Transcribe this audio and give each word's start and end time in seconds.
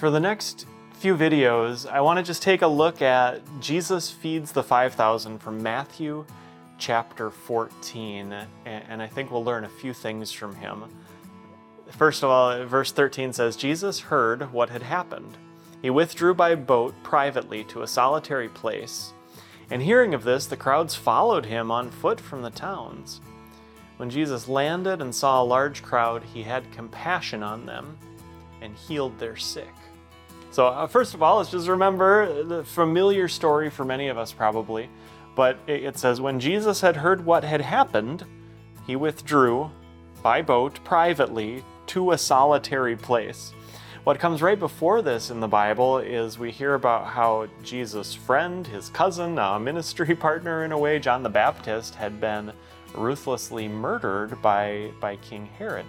For 0.00 0.10
the 0.10 0.18
next 0.18 0.64
few 0.94 1.14
videos, 1.14 1.86
I 1.86 2.00
want 2.00 2.16
to 2.16 2.22
just 2.22 2.42
take 2.42 2.62
a 2.62 2.66
look 2.66 3.02
at 3.02 3.42
Jesus 3.60 4.10
feeds 4.10 4.50
the 4.50 4.62
5,000 4.62 5.38
from 5.40 5.62
Matthew 5.62 6.24
chapter 6.78 7.28
14, 7.28 8.34
and 8.64 9.02
I 9.02 9.06
think 9.06 9.30
we'll 9.30 9.44
learn 9.44 9.64
a 9.64 9.68
few 9.68 9.92
things 9.92 10.32
from 10.32 10.54
him. 10.54 10.84
First 11.90 12.22
of 12.22 12.30
all, 12.30 12.64
verse 12.64 12.92
13 12.92 13.34
says, 13.34 13.56
Jesus 13.56 14.00
heard 14.00 14.50
what 14.54 14.70
had 14.70 14.80
happened. 14.80 15.36
He 15.82 15.90
withdrew 15.90 16.32
by 16.32 16.54
boat 16.54 16.94
privately 17.02 17.62
to 17.64 17.82
a 17.82 17.86
solitary 17.86 18.48
place. 18.48 19.12
And 19.70 19.82
hearing 19.82 20.14
of 20.14 20.24
this, 20.24 20.46
the 20.46 20.56
crowds 20.56 20.94
followed 20.94 21.44
him 21.44 21.70
on 21.70 21.90
foot 21.90 22.18
from 22.18 22.40
the 22.40 22.48
towns. 22.48 23.20
When 23.98 24.08
Jesus 24.08 24.48
landed 24.48 25.02
and 25.02 25.14
saw 25.14 25.42
a 25.42 25.44
large 25.44 25.82
crowd, 25.82 26.22
he 26.22 26.42
had 26.42 26.72
compassion 26.72 27.42
on 27.42 27.66
them 27.66 27.98
and 28.62 28.74
healed 28.74 29.18
their 29.18 29.36
sick. 29.36 29.68
So, 30.50 30.66
uh, 30.66 30.86
first 30.88 31.14
of 31.14 31.22
all, 31.22 31.38
let's 31.38 31.50
just 31.50 31.68
remember 31.68 32.42
the 32.42 32.64
familiar 32.64 33.28
story 33.28 33.70
for 33.70 33.84
many 33.84 34.08
of 34.08 34.18
us 34.18 34.32
probably. 34.32 34.88
But 35.36 35.58
it 35.66 35.96
says, 35.96 36.20
When 36.20 36.40
Jesus 36.40 36.80
had 36.80 36.96
heard 36.96 37.24
what 37.24 37.44
had 37.44 37.60
happened, 37.60 38.24
he 38.86 38.96
withdrew 38.96 39.70
by 40.22 40.42
boat 40.42 40.82
privately 40.84 41.62
to 41.86 42.10
a 42.10 42.18
solitary 42.18 42.96
place. 42.96 43.52
What 44.04 44.18
comes 44.18 44.42
right 44.42 44.58
before 44.58 45.02
this 45.02 45.30
in 45.30 45.40
the 45.40 45.48
Bible 45.48 45.98
is 45.98 46.38
we 46.38 46.50
hear 46.50 46.74
about 46.74 47.06
how 47.06 47.46
Jesus' 47.62 48.14
friend, 48.14 48.66
his 48.66 48.88
cousin, 48.90 49.38
a 49.38 49.60
ministry 49.60 50.16
partner 50.16 50.64
in 50.64 50.72
a 50.72 50.78
way, 50.78 50.98
John 50.98 51.22
the 51.22 51.28
Baptist, 51.28 51.94
had 51.94 52.20
been 52.20 52.52
ruthlessly 52.94 53.68
murdered 53.68 54.40
by, 54.42 54.90
by 55.00 55.16
King 55.16 55.46
Herod. 55.58 55.86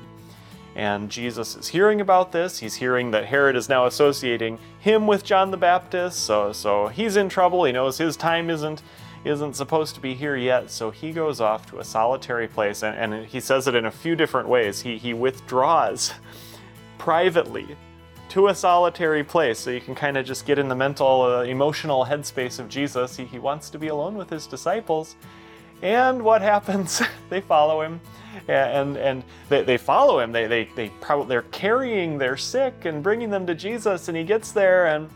And 0.75 1.09
Jesus 1.09 1.55
is 1.55 1.67
hearing 1.67 1.99
about 1.99 2.31
this. 2.31 2.59
He's 2.59 2.75
hearing 2.75 3.11
that 3.11 3.25
Herod 3.25 3.55
is 3.55 3.67
now 3.67 3.85
associating 3.85 4.57
him 4.79 5.05
with 5.05 5.23
John 5.23 5.51
the 5.51 5.57
Baptist, 5.57 6.19
so, 6.23 6.53
so 6.53 6.87
he's 6.87 7.17
in 7.17 7.27
trouble. 7.27 7.65
He 7.65 7.71
knows 7.71 7.97
his 7.97 8.15
time 8.15 8.49
isn't 8.49 8.81
isn't 9.23 9.55
supposed 9.55 9.93
to 9.93 10.01
be 10.01 10.15
here 10.15 10.35
yet, 10.35 10.71
so 10.71 10.89
he 10.89 11.11
goes 11.11 11.39
off 11.39 11.69
to 11.69 11.79
a 11.79 11.83
solitary 11.83 12.47
place, 12.47 12.81
and, 12.81 13.13
and 13.13 13.25
he 13.25 13.39
says 13.39 13.67
it 13.67 13.75
in 13.75 13.85
a 13.85 13.91
few 13.91 14.15
different 14.15 14.47
ways. 14.47 14.81
He, 14.81 14.97
he 14.97 15.13
withdraws 15.13 16.13
privately 16.97 17.77
to 18.29 18.47
a 18.47 18.55
solitary 18.55 19.23
place 19.23 19.59
so 19.59 19.69
you 19.69 19.81
can 19.81 19.93
kind 19.93 20.17
of 20.17 20.25
just 20.25 20.45
get 20.45 20.57
in 20.57 20.67
the 20.69 20.75
mental, 20.75 21.21
uh, 21.21 21.43
emotional 21.43 22.05
headspace 22.05 22.59
of 22.59 22.69
Jesus. 22.69 23.15
He, 23.15 23.25
he 23.25 23.39
wants 23.39 23.69
to 23.69 23.77
be 23.77 23.89
alone 23.89 24.15
with 24.15 24.29
his 24.29 24.47
disciples. 24.47 25.15
And 25.81 26.21
what 26.21 26.41
happens? 26.41 27.01
they 27.29 27.41
follow 27.41 27.81
him. 27.81 27.99
And, 28.47 28.97
and 28.97 29.23
they, 29.49 29.63
they 29.63 29.77
follow 29.77 30.19
him. 30.19 30.31
They, 30.31 30.47
they, 30.47 30.65
they 30.75 30.89
probably, 31.01 31.27
they're 31.27 31.41
carrying 31.43 32.17
their 32.17 32.37
sick 32.37 32.85
and 32.85 33.03
bringing 33.03 33.29
them 33.29 33.45
to 33.47 33.55
Jesus. 33.55 34.07
And 34.07 34.17
he 34.17 34.23
gets 34.23 34.51
there 34.51 34.87
and, 34.87 35.09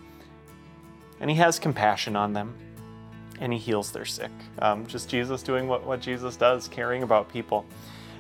and 1.20 1.30
he 1.30 1.36
has 1.38 1.60
compassion 1.60 2.16
on 2.16 2.34
them 2.34 2.56
and 3.40 3.52
he 3.52 3.60
heals 3.60 3.92
their 3.92 4.06
sick. 4.06 4.32
Um, 4.60 4.86
just 4.88 5.10
Jesus 5.10 5.44
doing 5.44 5.68
what, 5.68 5.86
what 5.86 6.02
Jesus 6.02 6.36
does, 6.36 6.68
caring 6.68 7.04
about 7.04 7.30
people. 7.30 7.66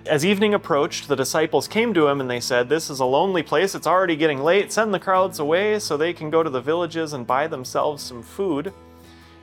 As 0.05 0.23
evening 0.23 0.53
approached, 0.53 1.07
the 1.07 1.15
disciples 1.15 1.67
came 1.67 1.93
to 1.95 2.07
him 2.07 2.21
and 2.21 2.29
they 2.29 2.39
said, 2.39 2.69
This 2.69 2.89
is 2.89 2.99
a 2.99 3.05
lonely 3.05 3.41
place. 3.41 3.73
It's 3.73 3.87
already 3.87 4.15
getting 4.15 4.43
late. 4.43 4.71
Send 4.71 4.93
the 4.93 4.99
crowds 4.99 5.39
away 5.39 5.79
so 5.79 5.97
they 5.97 6.13
can 6.13 6.29
go 6.29 6.43
to 6.43 6.49
the 6.49 6.61
villages 6.61 7.13
and 7.13 7.25
buy 7.25 7.47
themselves 7.47 8.03
some 8.03 8.21
food. 8.21 8.71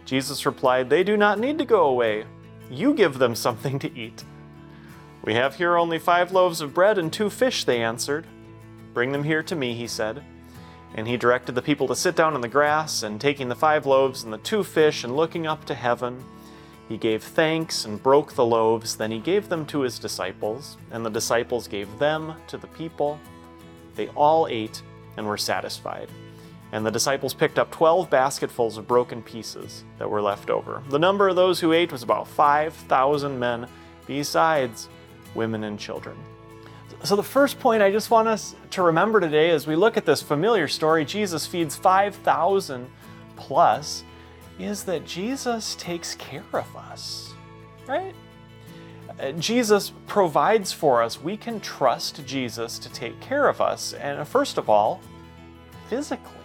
Jesus 0.05 0.47
replied, 0.47 0.89
They 0.89 1.03
do 1.03 1.17
not 1.17 1.41
need 1.41 1.59
to 1.59 1.65
go 1.65 1.87
away. 1.87 2.27
You 2.73 2.95
give 2.95 3.19
them 3.19 3.35
something 3.35 3.79
to 3.81 3.95
eat. 3.95 4.25
We 5.23 5.35
have 5.35 5.57
here 5.57 5.77
only 5.77 5.99
five 5.99 6.33
loaves 6.33 6.63
of 6.63 6.73
bread 6.73 6.97
and 6.97 7.13
two 7.13 7.29
fish, 7.29 7.65
they 7.65 7.83
answered. 7.83 8.27
Bring 8.95 9.13
them 9.13 9.25
here 9.25 9.43
to 9.43 9.55
me, 9.55 9.75
he 9.75 9.87
said. 9.87 10.23
And 10.95 11.07
he 11.07 11.19
directed 11.19 11.55
the 11.55 11.61
people 11.61 11.87
to 11.89 11.95
sit 11.95 12.17
down 12.17 12.33
on 12.33 12.41
the 12.41 12.49
grass, 12.49 13.03
and 13.03 13.21
taking 13.21 13.51
the 13.51 13.55
five 13.55 13.85
loaves 13.85 14.25
and 14.25 14.33
the 14.33 14.39
two 14.39 14.65
fish, 14.65 15.05
and 15.05 15.15
looking 15.15 15.47
up 15.47 15.67
to 15.67 15.75
heaven, 15.75 16.25
he 16.89 16.97
gave 16.97 17.23
thanks 17.23 17.85
and 17.85 18.03
broke 18.03 18.33
the 18.33 18.45
loaves. 18.45 18.97
Then 18.97 19.11
he 19.11 19.19
gave 19.19 19.51
them 19.51 19.67
to 19.67 19.81
his 19.81 19.99
disciples, 19.99 20.79
and 20.91 21.05
the 21.05 21.11
disciples 21.11 21.69
gave 21.69 21.99
them 21.99 22.35
to 22.47 22.57
the 22.57 22.69
people. 22.69 23.21
They 23.97 24.09
all 24.09 24.47
ate 24.49 24.83
and 25.19 25.27
were 25.27 25.37
satisfied. 25.37 26.09
And 26.73 26.85
the 26.87 26.91
disciples 26.91 27.35
picked 27.35 27.59
up 27.59 27.71
12 27.71 28.09
basketfuls 28.09 28.79
of 28.79 28.89
broken 28.89 29.23
pieces 29.23 29.85
that 29.99 30.11
were 30.11 30.23
left 30.23 30.49
over. 30.49 30.83
The 30.89 30.99
number 30.99 31.29
of 31.29 31.37
those 31.37 31.61
who 31.61 31.73
ate 31.73 31.93
was 31.93 32.03
about 32.03 32.27
5,000 32.27 33.39
men, 33.39 33.69
besides 34.07 34.89
women 35.35 35.65
and 35.65 35.79
children. 35.79 36.17
So, 37.05 37.17
the 37.17 37.23
first 37.23 37.59
point 37.59 37.83
I 37.83 37.91
just 37.91 38.11
want 38.11 38.29
us 38.29 38.55
to 38.71 38.83
remember 38.83 39.21
today 39.21 39.51
as 39.51 39.67
we 39.67 39.75
look 39.75 39.97
at 39.97 40.07
this 40.07 40.23
familiar 40.23 40.69
story 40.69 41.05
Jesus 41.05 41.47
feeds 41.47 41.75
5,000 41.75 42.89
plus 43.35 44.05
is 44.59 44.85
that 44.85 45.05
Jesus 45.05 45.75
takes 45.77 46.15
care 46.15 46.45
of 46.53 46.77
us, 46.77 47.35
right? 47.89 48.15
Uh, 49.19 49.33
Jesus 49.33 49.93
provides 50.07 50.73
for 50.73 51.03
us. 51.03 51.21
We 51.21 51.37
can 51.37 51.61
trust 51.61 52.25
Jesus 52.25 52.79
to 52.79 52.89
take 52.91 53.19
care 53.21 53.49
of 53.49 53.61
us. 53.61 53.95
And 53.95 54.27
first 54.27 54.57
of 54.59 54.71
all, 54.71 55.01
physically. 55.89 56.42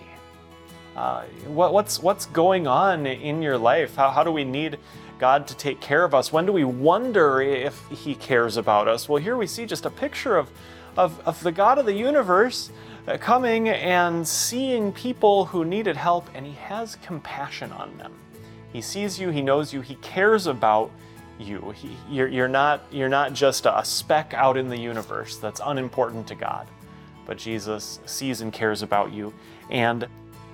Uh, 0.97 1.21
what, 1.45 1.73
what's, 1.73 2.01
what's 2.01 2.25
going 2.25 2.65
on 2.65 3.05
in 3.05 3.39
your 3.39 3.55
life? 3.55 3.95
How, 3.95 4.09
how 4.09 4.23
do 4.23 4.31
we 4.31 4.43
need 4.43 4.79
God 5.19 5.47
to 5.47 5.55
take 5.55 5.79
care 5.79 6.03
of 6.03 6.15
us? 6.15 6.33
When 6.33 6.47
do 6.47 6.51
we 6.51 6.63
wonder 6.63 7.39
if 7.39 7.79
He 7.89 8.15
cares 8.15 8.57
about 8.57 8.87
us? 8.87 9.07
Well, 9.07 9.21
here 9.21 9.37
we 9.37 9.45
see 9.45 9.67
just 9.67 9.85
a 9.85 9.91
picture 9.91 10.37
of, 10.37 10.49
of, 10.97 11.19
of 11.27 11.41
the 11.43 11.51
God 11.51 11.77
of 11.77 11.85
the 11.85 11.93
universe 11.93 12.71
uh, 13.07 13.15
coming 13.17 13.69
and 13.69 14.27
seeing 14.27 14.91
people 14.91 15.45
who 15.45 15.63
needed 15.63 15.95
help, 15.95 16.27
and 16.33 16.47
He 16.47 16.53
has 16.53 16.95
compassion 16.95 17.71
on 17.73 17.95
them. 17.99 18.13
He 18.73 18.81
sees 18.81 19.19
you, 19.19 19.29
He 19.29 19.43
knows 19.43 19.71
you, 19.71 19.81
He 19.81 19.95
cares 19.95 20.47
about 20.47 20.89
you. 21.39 21.75
He, 21.75 21.95
you're, 22.09 22.27
you're, 22.27 22.47
not, 22.47 22.81
you're 22.91 23.07
not 23.07 23.33
just 23.33 23.67
a 23.67 23.85
speck 23.85 24.33
out 24.33 24.57
in 24.57 24.67
the 24.67 24.79
universe 24.79 25.37
that's 25.37 25.61
unimportant 25.63 26.25
to 26.29 26.35
God, 26.35 26.67
but 27.27 27.37
Jesus 27.37 27.99
sees 28.07 28.41
and 28.41 28.51
cares 28.51 28.81
about 28.81 29.13
you, 29.13 29.31
and, 29.69 30.07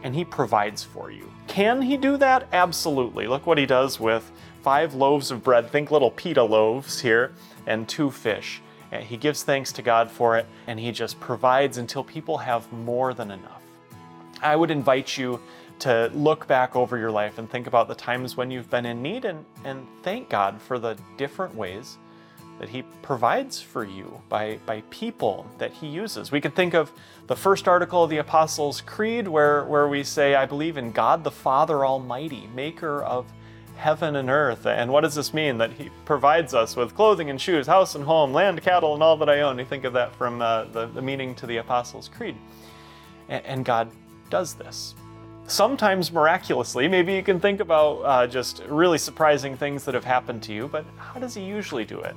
and 0.04 0.14
He 0.14 0.24
provides 0.24 0.84
for 0.84 1.10
you. 1.12 1.32
Can 1.48 1.82
He 1.82 1.98
do 1.98 2.18
that? 2.18 2.48
Absolutely. 2.54 3.28
Look 3.28 3.48
what 3.48 3.58
He 3.58 3.66
does 3.66 4.00
with 4.00 4.32
five 4.62 4.94
loaves 4.94 5.32
of 5.32 5.44
bread, 5.44 5.70
think 5.70 5.92
little 5.92 6.12
pita 6.12 6.44
loaves 6.44 7.00
here, 7.00 7.34
and 7.66 7.90
two 7.90 8.12
fish. 8.12 8.62
He 9.02 9.18
gives 9.18 9.42
thanks 9.42 9.72
to 9.72 9.82
God 9.82 10.12
for 10.12 10.38
it, 10.38 10.46
and 10.68 10.80
He 10.80 10.92
just 10.92 11.20
provides 11.20 11.80
until 11.80 12.04
people 12.04 12.38
have 12.38 12.72
more 12.72 13.14
than 13.14 13.32
enough. 13.32 13.64
I 14.42 14.56
would 14.56 14.70
invite 14.70 15.18
you 15.18 15.40
to 15.80 16.12
look 16.14 16.48
back 16.48 16.76
over 16.76 16.98
your 16.98 17.12
life 17.12 17.40
and 17.40 17.50
think 17.50 17.68
about 17.68 17.88
the 17.88 17.96
times 17.96 18.38
when 18.38 18.52
you've 18.52 18.70
been 18.70 18.86
in 18.86 19.02
need 19.02 19.26
and, 19.26 19.44
and 19.64 19.88
thank 20.04 20.30
God 20.30 20.62
for 20.62 20.78
the 20.78 20.98
different 21.18 21.56
ways 21.56 21.98
that 22.60 22.70
He 22.70 22.84
provides 23.02 23.62
for 23.62 23.84
you 23.84 24.22
by, 24.30 24.60
by 24.66 24.82
people 24.90 25.46
that 25.58 25.72
He 25.72 25.88
uses. 25.88 26.32
We 26.32 26.42
could 26.42 26.56
think 26.56 26.74
of 26.74 26.92
the 27.28 27.36
first 27.36 27.68
article 27.68 28.04
of 28.04 28.10
the 28.10 28.18
Apostles' 28.18 28.82
Creed 28.82 29.28
where, 29.28 29.66
where 29.66 29.88
we 29.88 30.04
say, 30.04 30.36
I 30.36 30.46
believe 30.46 30.78
in 30.78 30.92
God 30.92 31.24
the 31.24 31.32
Father 31.32 31.86
Almighty, 31.86 32.48
maker 32.56 33.04
of 33.04 33.26
heaven 33.76 34.16
and 34.16 34.30
earth. 34.30 34.66
And 34.66 34.92
what 34.92 35.02
does 35.02 35.16
this 35.16 35.34
mean? 35.34 35.58
That 35.58 35.72
He 35.74 35.90
provides 36.06 36.54
us 36.54 36.76
with 36.76 36.96
clothing 36.96 37.30
and 37.30 37.42
shoes, 37.42 37.68
house 37.68 37.96
and 37.96 38.04
home, 38.04 38.34
land, 38.34 38.62
cattle, 38.62 38.94
and 38.94 39.04
all 39.04 39.18
that 39.18 39.30
I 39.30 39.42
own. 39.42 39.58
You 39.60 39.66
think 39.66 39.84
of 39.84 39.94
that 39.94 40.16
from 40.16 40.42
uh, 40.42 40.66
the, 40.66 40.88
the 40.88 41.02
meaning 41.02 41.36
to 41.36 41.48
the 41.48 41.58
Apostles' 41.58 42.08
Creed. 42.08 42.36
And, 43.30 43.46
and 43.46 43.66
God 43.66 43.90
does 44.30 44.54
this. 44.54 44.96
Sometimes 45.48 46.12
miraculously, 46.12 46.88
maybe 46.88 47.14
you 47.14 47.24
can 47.24 47.40
think 47.40 47.60
about 47.60 47.96
uh, 48.04 48.28
just 48.28 48.64
really 48.70 48.98
surprising 48.98 49.58
things 49.58 49.84
that 49.84 49.94
have 49.94 50.06
happened 50.06 50.42
to 50.44 50.54
you, 50.54 50.70
but 50.70 50.86
how 50.98 51.20
does 51.20 51.34
He 51.34 51.44
usually 51.44 51.84
do 51.84 52.00
it? 52.00 52.16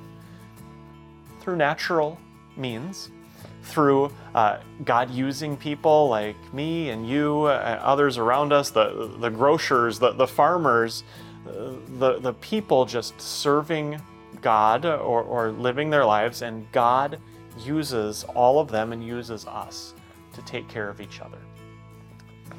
Through 1.46 1.58
natural 1.58 2.18
means, 2.56 3.12
through 3.62 4.10
uh, 4.34 4.58
God 4.84 5.12
using 5.12 5.56
people 5.56 6.08
like 6.08 6.34
me 6.52 6.90
and 6.90 7.08
you, 7.08 7.46
and 7.46 7.78
others 7.78 8.18
around 8.18 8.52
us, 8.52 8.70
the, 8.70 9.16
the 9.20 9.28
grocers, 9.28 10.00
the, 10.00 10.10
the 10.10 10.26
farmers, 10.26 11.04
the, 11.44 12.18
the 12.18 12.32
people 12.40 12.84
just 12.84 13.20
serving 13.20 14.02
God 14.42 14.86
or, 14.86 15.22
or 15.22 15.52
living 15.52 15.88
their 15.88 16.04
lives, 16.04 16.42
and 16.42 16.66
God 16.72 17.20
uses 17.60 18.24
all 18.24 18.58
of 18.58 18.68
them 18.68 18.92
and 18.92 19.06
uses 19.06 19.46
us 19.46 19.94
to 20.32 20.42
take 20.42 20.66
care 20.66 20.88
of 20.88 21.00
each 21.00 21.20
other. 21.20 21.38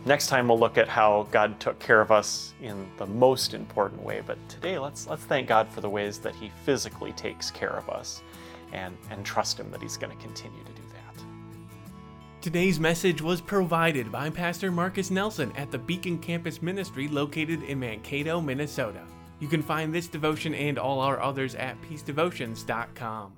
Next 0.06 0.28
time 0.28 0.48
we'll 0.48 0.60
look 0.60 0.78
at 0.78 0.88
how 0.88 1.28
God 1.30 1.60
took 1.60 1.78
care 1.80 2.00
of 2.00 2.10
us 2.10 2.54
in 2.62 2.90
the 2.96 3.06
most 3.06 3.54
important 3.54 4.02
way, 4.02 4.22
but 4.26 4.38
today 4.48 4.80
let's 4.80 5.08
let's 5.08 5.24
thank 5.24 5.46
God 5.46 5.68
for 5.68 5.82
the 5.82 5.90
ways 5.90 6.20
that 6.20 6.36
he 6.36 6.54
physically 6.64 7.12
takes 7.12 7.52
care 7.52 7.76
of 7.76 7.90
us 7.90 8.22
and 8.74 8.98
and 9.10 9.26
trust 9.26 9.60
him 9.60 9.72
that 9.72 9.82
he's 9.82 9.98
going 9.98 10.16
to 10.16 10.24
continue 10.24 10.64
to 10.64 10.72
do 10.72 10.82
that. 10.94 11.24
Today's 12.42 12.80
message 12.80 13.22
was 13.22 13.42
provided 13.42 14.12
by 14.12 14.30
Pastor 14.30 14.72
Marcus 14.72 15.12
Nelson 15.12 15.52
at 15.58 15.72
the 15.72 15.78
Beacon 15.78 16.20
Campus 16.20 16.62
Ministry 16.62 17.08
located 17.08 17.64
in 17.64 17.80
Mankato, 17.80 18.40
Minnesota. 18.40 19.02
You 19.40 19.48
can 19.48 19.62
find 19.62 19.94
this 19.94 20.08
devotion 20.08 20.54
and 20.54 20.80
all 20.80 21.00
our 21.00 21.22
others 21.22 21.56
at 21.56 21.82
peacedevotions.com. 21.82 23.34